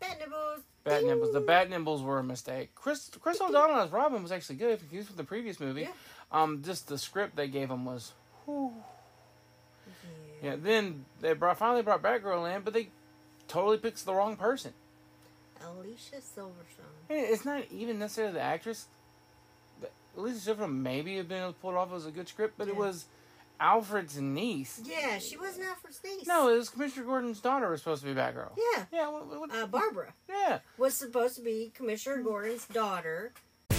[0.00, 0.60] Bat nibbles.
[0.84, 2.74] Bat Nibbles, the Bat Nibbles were a mistake.
[2.74, 4.80] Chris Chris O'Donnell as Robin was actually good.
[4.82, 5.88] If you from the previous movie, Yeah.
[6.32, 8.12] um, just the script they gave him was,
[8.50, 8.72] whew.
[10.42, 10.50] Yeah.
[10.50, 10.56] yeah.
[10.60, 12.88] Then they brought finally brought Batgirl in, but they
[13.48, 14.72] totally picked the wrong person.
[15.62, 16.94] Alicia Silverstone.
[17.10, 18.86] It's not even necessarily the actress.
[20.16, 22.66] Alicia Silverstone maybe have been able to pull it off as a good script, but
[22.68, 23.04] it was
[23.60, 24.80] Alfred's niece.
[24.84, 26.26] Yeah, she was not for Sneeze.
[26.26, 28.52] No, it was Commissioner Gordon's daughter was supposed to be Batgirl.
[28.56, 28.84] Yeah.
[28.92, 30.60] Yeah, what, what, Uh, Barbara yeah.
[30.78, 33.32] was supposed to be Commissioner Gordon's daughter.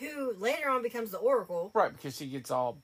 [0.00, 1.70] Who later on becomes the Oracle.
[1.74, 2.78] Right, because she gets all,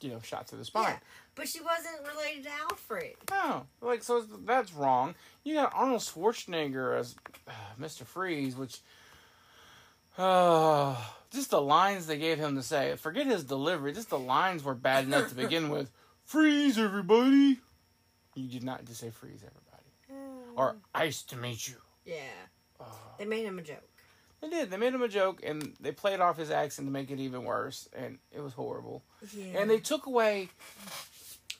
[0.00, 0.84] you know, shot through the spine.
[0.84, 0.98] Yeah,
[1.34, 3.14] but she wasn't related to Alfred.
[3.30, 5.14] No, like so that's wrong.
[5.44, 7.14] You got Arnold Schwarzenegger as
[7.48, 8.04] uh, Mr.
[8.04, 8.80] Freeze, which,
[10.18, 10.96] uh,
[11.30, 12.96] just the lines they gave him to say.
[12.96, 13.92] Forget his delivery.
[13.92, 15.90] Just the lines were bad enough to begin with.
[16.24, 17.58] Freeze, everybody.
[18.34, 20.22] You did not just say freeze, everybody,
[20.56, 21.74] or ice to meet you.
[22.04, 22.86] Yeah,
[23.18, 23.82] they made him a joke.
[24.40, 24.70] They did.
[24.70, 27.44] They made him a joke, and they played off his accent to make it even
[27.44, 29.02] worse, and it was horrible.
[29.36, 30.48] Yeah, And they took away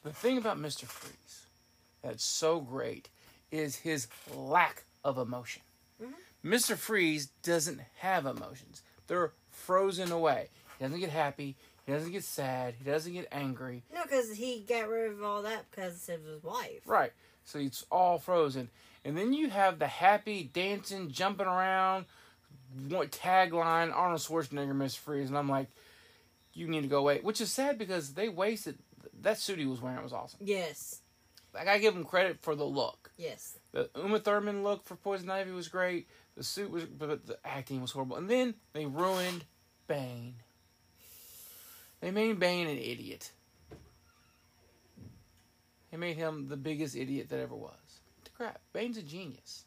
[0.02, 0.84] the thing about Mr.
[0.86, 1.46] Freeze
[2.02, 3.08] that's so great
[3.50, 5.62] is his lack of emotion.
[6.02, 6.52] Mm-hmm.
[6.54, 6.76] Mr.
[6.76, 8.82] Freeze doesn't have emotions.
[9.06, 10.48] They're frozen away.
[10.78, 13.82] He doesn't get happy, he doesn't get sad, he doesn't get angry.
[13.92, 16.80] no, because he got rid of all that because of his wife.
[16.86, 17.12] Right.
[17.44, 18.70] So it's all frozen.
[19.04, 22.06] And then you have the happy dancing, jumping around
[22.88, 24.98] what tagline Arnold Schwarzenegger Mr.
[24.98, 25.68] Freeze and I'm like
[26.52, 28.78] you need to go away, which is sad because they wasted
[29.22, 30.40] that suit he was wearing was awesome.
[30.42, 31.00] Yes,
[31.54, 33.10] Like I gotta give him credit for the look.
[33.16, 33.56] yes.
[33.72, 36.08] The Uma Thurman look for Poison Ivy was great.
[36.36, 38.16] The suit was, but the acting was horrible.
[38.16, 39.44] And then they ruined
[39.86, 40.34] Bane.
[42.00, 43.30] They made Bane an idiot.
[45.90, 47.74] They made him the biggest idiot that ever was.
[48.36, 49.64] Crap, Bane's a genius.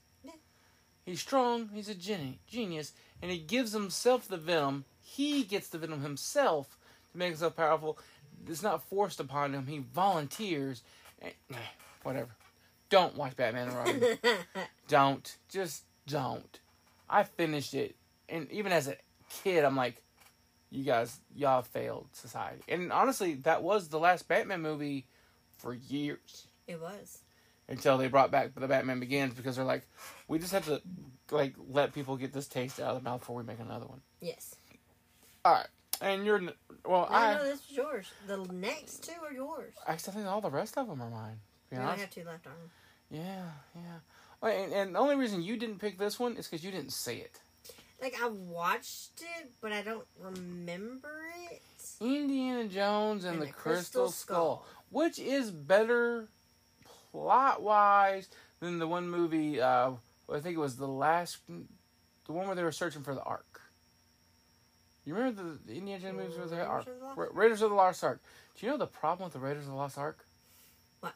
[1.05, 1.69] He's strong.
[1.73, 4.85] He's a geni- genius, and he gives himself the venom.
[5.01, 6.77] He gets the venom himself
[7.11, 7.97] to make himself powerful.
[8.47, 9.67] It's not forced upon him.
[9.67, 10.81] He volunteers.
[11.21, 11.55] And, eh,
[12.03, 12.29] whatever.
[12.89, 14.17] Don't watch Batman and Robin.
[14.87, 15.37] don't.
[15.49, 16.59] Just don't.
[17.09, 17.95] I finished it,
[18.29, 18.95] and even as a
[19.43, 20.01] kid, I'm like,
[20.71, 22.61] you guys, y'all failed society.
[22.67, 25.05] And honestly, that was the last Batman movie
[25.57, 27.19] for years It was.
[27.69, 29.85] until they brought back the Batman Begins because they're like,
[30.33, 30.81] we just have to
[31.29, 34.01] like let people get this taste out of the mouth before we make another one.
[34.19, 34.55] Yes.
[35.45, 35.67] All right,
[36.01, 36.39] and you're
[36.85, 38.07] well, No, I no, this is yours.
[38.25, 39.73] The next two are yours.
[39.85, 41.39] actually think all the rest of them are mine.
[41.69, 42.53] Be We only have two left on.
[43.11, 44.49] yeah, yeah.
[44.49, 47.17] And, and the only reason you didn't pick this one is because you didn't see
[47.17, 47.39] it.
[48.01, 51.61] Like I watched it, but I don't remember it.
[52.01, 53.73] Indiana Jones and, And the, the Crystal,
[54.05, 54.65] Crystal Skull, Skull.
[54.89, 56.27] which is better
[57.11, 59.61] plot wise than the one movie.
[59.61, 59.91] Uh,
[60.31, 63.61] I think it was the last, the one where they were searching for the Ark.
[65.05, 66.87] You remember the, the Indiana Jones movies with the Raiders Ark?
[66.87, 68.21] of the Ra- Raiders of the Lost Ark.
[68.57, 70.25] Do you know the problem with the Raiders of the Lost Ark?
[71.01, 71.13] What?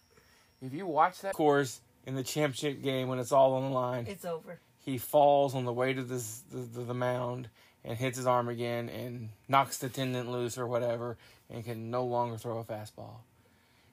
[0.61, 4.05] If you watch that course in the championship game when it's all on the line,
[4.07, 4.59] It's over.
[4.83, 7.47] he falls on the way to this, the, the, the mound
[7.85, 11.17] and hits his arm again and knocks the tendon loose or whatever
[11.49, 13.19] and can no longer throw a fastball.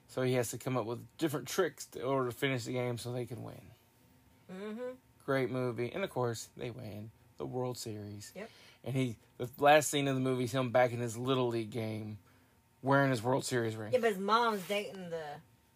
[0.09, 2.97] So he has to come up with different tricks in order to finish the game
[2.97, 3.61] so they can win.
[4.53, 4.81] Mm-hmm.
[5.25, 5.91] Great movie.
[5.93, 8.31] And of course, they win the World Series.
[8.35, 8.49] Yep.
[8.83, 11.71] And he, the last scene of the movie is him back in his Little League
[11.71, 12.19] game
[12.81, 13.91] wearing his World Series ring.
[13.91, 15.23] Yeah, but his mom's dating the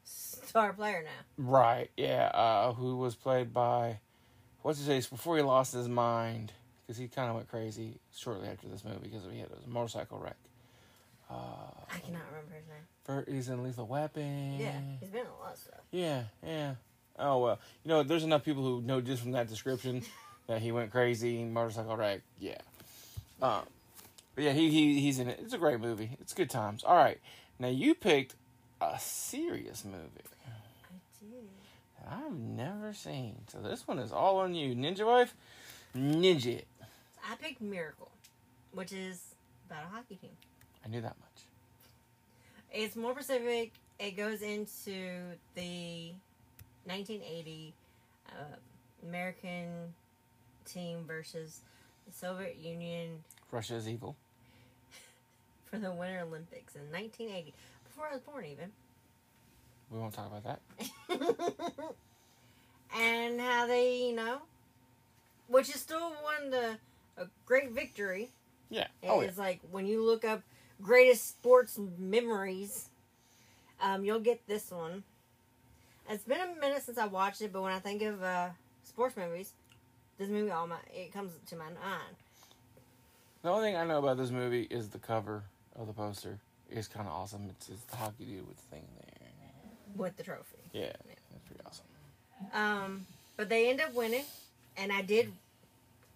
[0.03, 1.43] star player now.
[1.43, 2.27] Right, yeah.
[2.33, 3.99] Uh, who was played by,
[4.61, 6.53] what's his face, before he lost his mind,
[6.85, 10.19] because he kind of went crazy shortly after this movie because he had a motorcycle
[10.19, 10.37] wreck.
[11.31, 12.85] I cannot remember his name.
[13.03, 14.57] For, he's in Lethal Weapon.
[14.59, 15.81] Yeah, he's been in a lot of stuff.
[15.91, 16.75] Yeah, yeah.
[17.19, 17.59] Oh, well.
[17.83, 20.03] You know, there's enough people who know just from that description
[20.47, 22.21] that he went crazy, motorcycle wreck.
[22.39, 22.57] Yeah.
[23.41, 23.61] Um,
[24.35, 25.39] but yeah, he, he he's in it.
[25.41, 26.17] It's a great movie.
[26.21, 26.83] It's good times.
[26.83, 27.19] All right.
[27.59, 28.35] Now, you picked
[28.81, 30.23] a serious movie.
[30.45, 31.49] I did.
[32.09, 33.35] I've never seen.
[33.47, 34.75] So this one is all on you.
[34.75, 35.35] Ninja Wife,
[35.95, 36.67] Ninja it.
[37.29, 38.09] I picked Miracle,
[38.73, 39.35] which is
[39.69, 40.31] about a hockey team.
[40.85, 41.43] I knew that much.
[42.71, 43.73] It's more specific.
[43.99, 44.95] It goes into
[45.55, 46.13] the
[46.89, 47.73] 1980
[48.29, 48.33] uh,
[49.07, 49.93] American
[50.65, 51.61] team versus
[52.07, 54.15] the Soviet Union Russia is evil.
[55.65, 57.53] for the Winter Olympics in 1980.
[57.85, 58.71] Before I was born, even.
[59.91, 60.61] We won't talk about that.
[62.95, 64.39] and how they, you know,
[65.47, 66.77] which is still one of the
[67.17, 68.31] a great victory.
[68.69, 68.87] Yeah.
[69.03, 69.27] Oh, yeah.
[69.27, 70.41] It's like when you look up
[70.81, 72.89] greatest sports memories,
[73.81, 75.03] um, you'll get this one.
[76.09, 78.49] It's been a minute since I watched it, but when I think of uh,
[78.83, 79.53] sports movies,
[80.17, 82.15] this movie all my it comes to my mind.
[83.43, 85.43] The only thing I know about this movie is the cover
[85.75, 86.39] of the poster.
[86.69, 87.47] It's kind of awesome.
[87.51, 89.29] It's, it's the hockey dude with the thing there.
[89.95, 90.57] with the trophy.
[90.73, 91.85] Yeah, that's pretty awesome.
[92.53, 93.05] Um,
[93.37, 94.25] but they end up winning,
[94.77, 95.31] and I did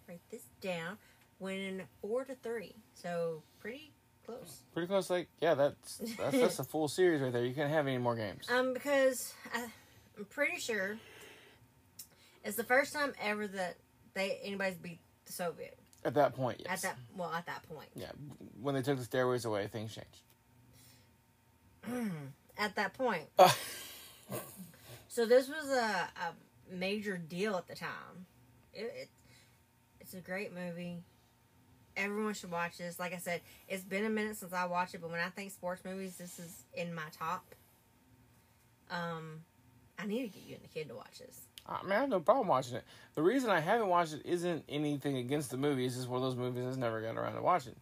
[0.08, 0.98] write this down,
[1.38, 2.74] winning four to three.
[2.94, 3.92] So pretty
[4.26, 4.62] close.
[4.72, 5.08] Pretty close.
[5.08, 7.44] Like, yeah, that's that's that's a full series right there.
[7.44, 8.48] You can't have any more games.
[8.50, 9.64] Um, because I,
[10.16, 10.96] I'm pretty sure
[12.44, 13.76] it's the first time ever that
[14.14, 16.68] they anybody's beat the Soviet At that point, yes.
[16.72, 17.88] at that well at that point.
[17.96, 18.12] Yeah,
[18.60, 20.20] when they took the stairways away, things changed.
[22.56, 23.24] At that point,
[25.08, 28.26] so this was a, a major deal at the time.
[28.72, 29.08] It, it
[30.00, 31.02] it's a great movie.
[31.96, 32.98] Everyone should watch this.
[32.98, 35.50] Like I said, it's been a minute since I watched it, but when I think
[35.50, 37.44] sports movies, this is in my top.
[38.90, 39.40] Um,
[39.98, 41.46] I need to get you and the kid to watch this.
[41.66, 42.84] I mean, I have no problem watching it.
[43.14, 45.86] The reason I haven't watched it isn't anything against the movie.
[45.86, 47.74] It's just one of those movies I've never gotten around to watching.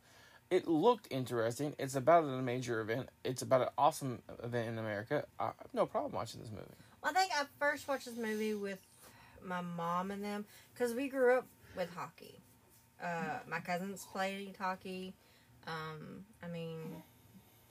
[0.51, 1.75] It looked interesting.
[1.79, 3.09] It's about a major event.
[3.25, 5.25] It's about an awesome event in America.
[5.40, 6.64] I have no problem watching this movie.
[7.03, 8.79] Well, I think I first watched this movie with
[9.44, 10.44] my mom and them
[10.75, 11.46] because we grew up
[11.77, 12.38] with hockey.
[13.03, 15.14] Uh, my cousins played hockey.
[15.66, 17.03] Um, I mean,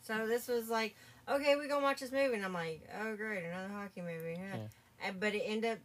[0.01, 0.95] so this was like,
[1.35, 4.37] okay, we gonna watch this movie, and I'm like, oh great, another hockey movie.
[4.37, 4.55] Yeah.
[4.55, 5.07] Yeah.
[5.07, 5.77] And, but it ended up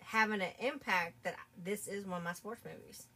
[0.00, 3.06] having an impact that this is one of my sports movies.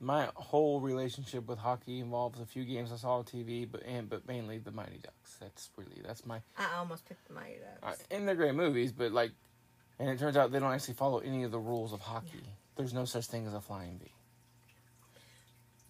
[0.00, 4.08] My whole relationship with hockey involves a few games I saw on TV, but and
[4.08, 5.36] but mainly the Mighty Ducks.
[5.40, 8.00] That's really that's my I almost picked the Mighty Ducks.
[8.00, 9.30] uh, and they're great movies, but like,
[9.98, 12.42] and it turns out they don't actually follow any of the rules of hockey.
[12.76, 14.10] There's no such thing as a flying V.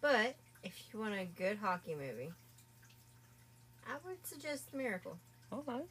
[0.01, 2.33] But if you want a good hockey movie,
[3.93, 5.19] I would suggest Miracle.
[5.51, 5.85] All right.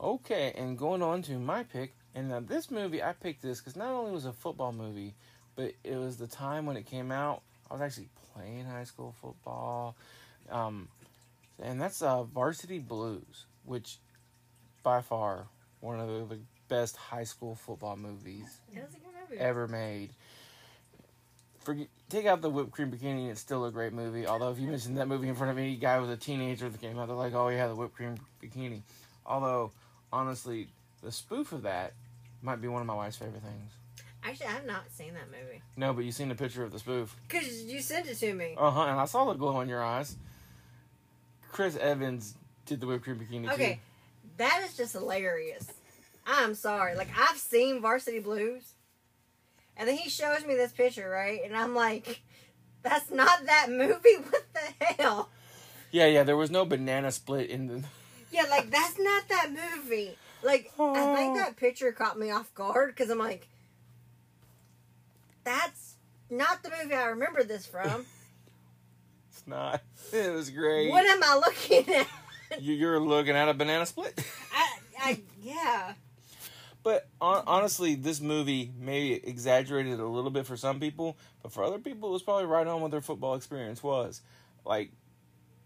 [0.00, 3.76] Okay, and going on to my pick, and now this movie I picked this because
[3.76, 5.14] not only was it a football movie,
[5.56, 7.42] but it was the time when it came out.
[7.70, 9.96] I was actually playing high school football,
[10.50, 10.88] um,
[11.60, 13.98] and that's uh, Varsity Blues, which
[14.82, 15.46] by far
[15.80, 16.38] one of the,
[16.68, 19.40] best high school football movies It was a good movie.
[19.40, 20.10] ever made.
[21.68, 24.26] Forget, take out the whipped cream bikini, it's still a great movie.
[24.26, 26.80] Although if you mention that movie in front of any guy with a teenager that
[26.80, 28.80] came out, they're like, "Oh yeah, the whipped cream bikini."
[29.26, 29.72] Although
[30.10, 30.68] honestly,
[31.02, 31.92] the spoof of that
[32.40, 33.70] might be one of my wife's favorite things.
[34.24, 36.78] Actually, I have not seen that movie No, but you seen the picture of the
[36.78, 37.14] spoof.
[37.28, 38.54] because you sent it to me.
[38.56, 38.84] Uh huh.
[38.84, 40.16] And I saw the glow in your eyes.
[41.52, 43.80] Chris Evans did the whipped cream bikini Okay, too.
[44.38, 45.66] that is just hilarious.
[46.26, 46.94] I'm sorry.
[46.96, 48.62] Like I've seen Varsity Blues,
[49.78, 51.40] and then he shows me this picture, right?
[51.44, 52.20] And I'm like,
[52.82, 54.16] "That's not that movie.
[54.30, 55.30] What the hell?"
[55.90, 56.24] Yeah, yeah.
[56.24, 57.84] There was no banana split in the.
[58.30, 60.14] Yeah, like that's not that movie.
[60.42, 63.48] Like I think that picture caught me off guard because I'm like,
[65.44, 65.94] "That's
[66.30, 68.04] not the movie I remember this from."
[69.30, 69.80] It's not.
[70.12, 70.90] It was great.
[70.90, 72.06] what am I looking at?
[72.60, 74.18] You- You're looking at a banana split.
[74.52, 75.92] I, I yeah.
[76.82, 81.64] But on, honestly, this movie maybe exaggerated a little bit for some people, but for
[81.64, 84.22] other people, it was probably right on what their football experience was.
[84.64, 84.92] Like,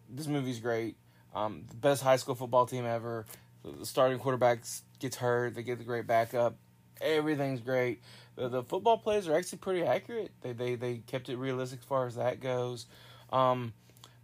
[0.08, 0.96] this movie's great.
[1.34, 3.26] Um, the best high school football team ever.
[3.64, 4.64] The starting quarterback
[4.98, 5.54] gets hurt.
[5.54, 6.56] They get the great backup.
[7.00, 8.02] Everything's great.
[8.36, 10.30] The, the football plays are actually pretty accurate.
[10.40, 12.86] They, they they kept it realistic as far as that goes.
[13.30, 13.72] Um,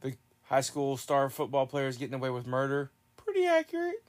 [0.01, 4.03] the high school star football players getting away with murder, pretty accurate.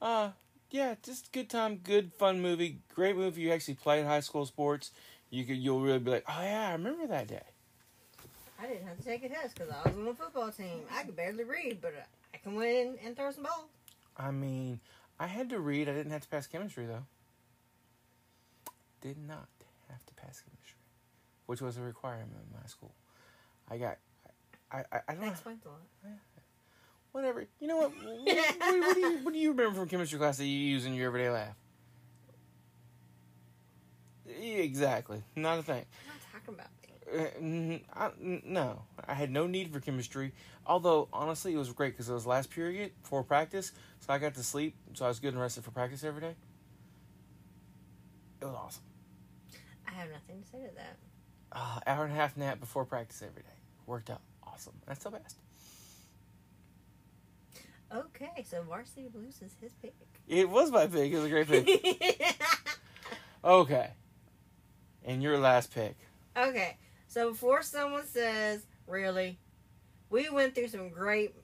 [0.00, 0.30] Uh,
[0.76, 3.42] yeah, just good time, good fun movie, great movie.
[3.42, 4.90] You actually played high school sports,
[5.30, 7.42] you could you'll really be like, oh yeah, I remember that day.
[8.58, 10.80] I didn't have to take a test because I was on the football team.
[10.92, 13.68] I could barely read, but uh, I can win and throw some balls.
[14.16, 14.80] I mean,
[15.18, 15.88] I had to read.
[15.88, 17.04] I didn't have to pass chemistry though.
[19.00, 19.48] Did not
[19.90, 20.78] have to pass chemistry,
[21.46, 22.92] which was a requirement in my school.
[23.70, 23.98] I got,
[24.72, 25.52] I I, I don't That know.
[25.52, 26.18] a lot.
[27.16, 27.46] Whatever.
[27.60, 27.92] You know what?
[27.96, 30.84] what, what, what do you what do you remember from chemistry class that you use
[30.84, 31.54] in your everyday life?
[34.28, 35.22] Exactly.
[35.34, 35.86] Not a thing.
[36.04, 37.82] I'm not talking about me.
[37.90, 40.32] Uh, mm, no, I had no need for chemistry.
[40.66, 44.34] Although honestly, it was great because it was last period before practice, so I got
[44.34, 46.34] to sleep, so I was good and rested for practice every day.
[48.42, 48.82] It was awesome.
[49.88, 50.98] I have nothing to say to that.
[51.50, 54.74] Uh, hour and a half nap before practice every day worked out awesome.
[54.86, 55.36] That's the best.
[57.94, 59.94] Okay, so Varsity Blues is his pick.
[60.26, 61.12] It was my pick.
[61.12, 62.36] It was a great pick.
[63.44, 63.90] okay,
[65.04, 65.96] and your last pick.
[66.36, 69.38] okay, so before someone says, really,
[70.10, 71.34] we went through some great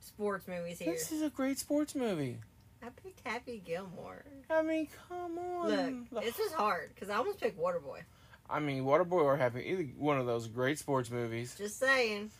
[0.00, 0.92] sports movies here.
[0.92, 2.38] This is a great sports movie.
[2.82, 4.24] I picked Happy Gilmore.
[4.50, 6.08] I mean, come on.
[6.10, 8.00] Look, this was hard because I almost picked Waterboy.
[8.50, 11.54] I mean, Waterboy or Happy, either one of those great sports movies.
[11.56, 12.30] Just saying.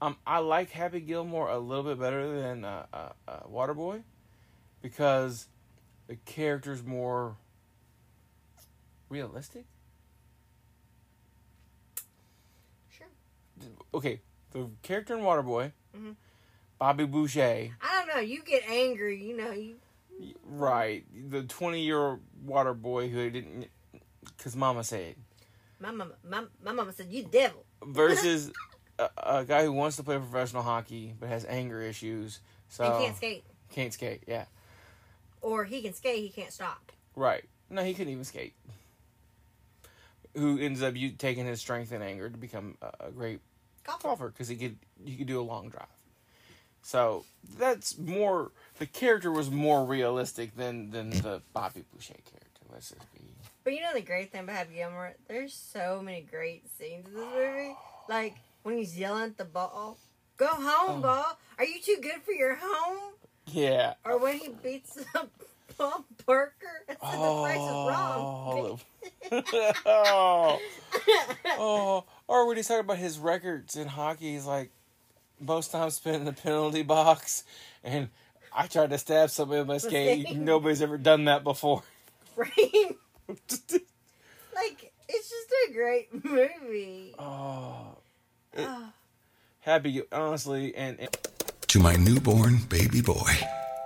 [0.00, 4.02] Um, I like Happy Gilmore a little bit better than uh, uh, uh, Waterboy
[4.80, 5.48] because
[6.06, 7.36] the character's more
[9.08, 9.64] realistic.
[12.96, 13.08] Sure.
[13.92, 14.20] Okay,
[14.52, 16.14] the character in Waterboy, Mhm.
[16.78, 18.20] Bobby Boucher, I don't know.
[18.20, 19.50] You get angry, you know.
[19.50, 19.76] You
[20.44, 21.04] right?
[21.30, 23.66] The twenty-year-old water boy who didn't,
[24.24, 25.16] because Mama said,
[25.80, 27.64] my mama, my, my mama said you devil.
[27.84, 28.52] versus
[28.98, 29.08] a,
[29.38, 33.16] a guy who wants to play professional hockey but has anger issues, so and can't
[33.16, 34.44] skate, Can't skate, yeah,
[35.40, 36.92] or he can skate, he can't stop.
[37.16, 37.44] right.
[37.70, 38.54] No, he couldn't even skate.
[40.34, 43.40] Who ends up you taking his strength and anger to become a, a great
[43.84, 44.02] Golf.
[44.02, 45.86] golfer because he could he could do a long drive.
[46.82, 47.24] So
[47.58, 52.62] that's more the character was more realistic than than the Bobby Boucher character.
[52.72, 53.20] Let's just be
[53.64, 55.14] But you know the great thing about Happy Gilmore?
[55.26, 57.74] There's so many great scenes in this movie.
[58.08, 59.98] Like when he's yelling at the ball,
[60.36, 61.00] "Go home, oh.
[61.00, 61.38] ball!
[61.58, 63.14] Are you too good for your home?"
[63.46, 63.94] yeah.
[64.04, 65.30] Or when he beats up
[65.78, 66.54] Bob Barker
[66.88, 68.80] and said the price is wrong.
[69.86, 70.60] oh,
[71.58, 74.70] oh, or when he's talking about his records in hockey, he's like
[75.40, 77.44] most times spent in the penalty box,
[77.84, 78.08] and
[78.52, 80.36] I tried to stab somebody with my skate.
[80.36, 81.82] Nobody's ever done that before.
[82.36, 82.96] Right?
[83.28, 87.14] Like it's just a great movie.
[87.18, 87.97] oh,
[88.58, 88.92] Oh,
[89.60, 91.16] happy honestly, and, and
[91.68, 93.32] To my newborn baby boy,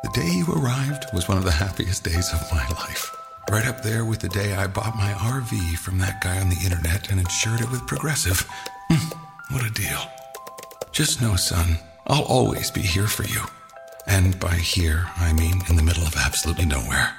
[0.03, 3.11] the day you arrived was one of the happiest days of my life.
[3.51, 6.61] Right up there with the day I bought my RV from that guy on the
[6.65, 8.47] internet and insured it with Progressive.
[8.91, 10.01] Hmm, what a deal.
[10.93, 13.43] Just know, son, I'll always be here for you.
[14.07, 17.15] And by here, I mean in the middle of absolutely nowhere.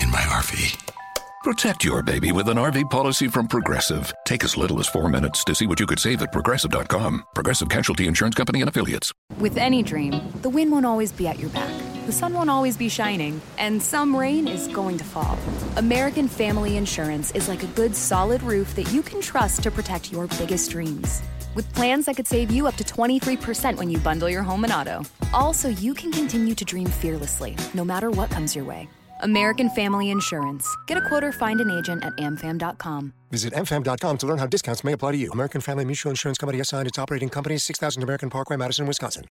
[0.00, 0.99] In my RV.
[1.42, 4.12] Protect your baby with an RV policy from Progressive.
[4.26, 7.24] Take as little as four minutes to see what you could save at progressive.com.
[7.34, 9.10] Progressive Casualty Insurance Company and Affiliates.
[9.38, 11.72] With any dream, the wind won't always be at your back,
[12.04, 15.38] the sun won't always be shining, and some rain is going to fall.
[15.78, 20.12] American Family Insurance is like a good solid roof that you can trust to protect
[20.12, 21.22] your biggest dreams.
[21.54, 24.72] With plans that could save you up to 23% when you bundle your home and
[24.74, 25.06] auto.
[25.32, 28.90] Also, you can continue to dream fearlessly, no matter what comes your way.
[29.22, 30.66] American Family Insurance.
[30.86, 33.12] Get a quote or find an agent at amfam.com.
[33.30, 35.30] Visit amfam.com to learn how discounts may apply to you.
[35.32, 39.26] American Family Mutual Insurance Company assigned its operating company 6000 American Parkway, Madison, Wisconsin.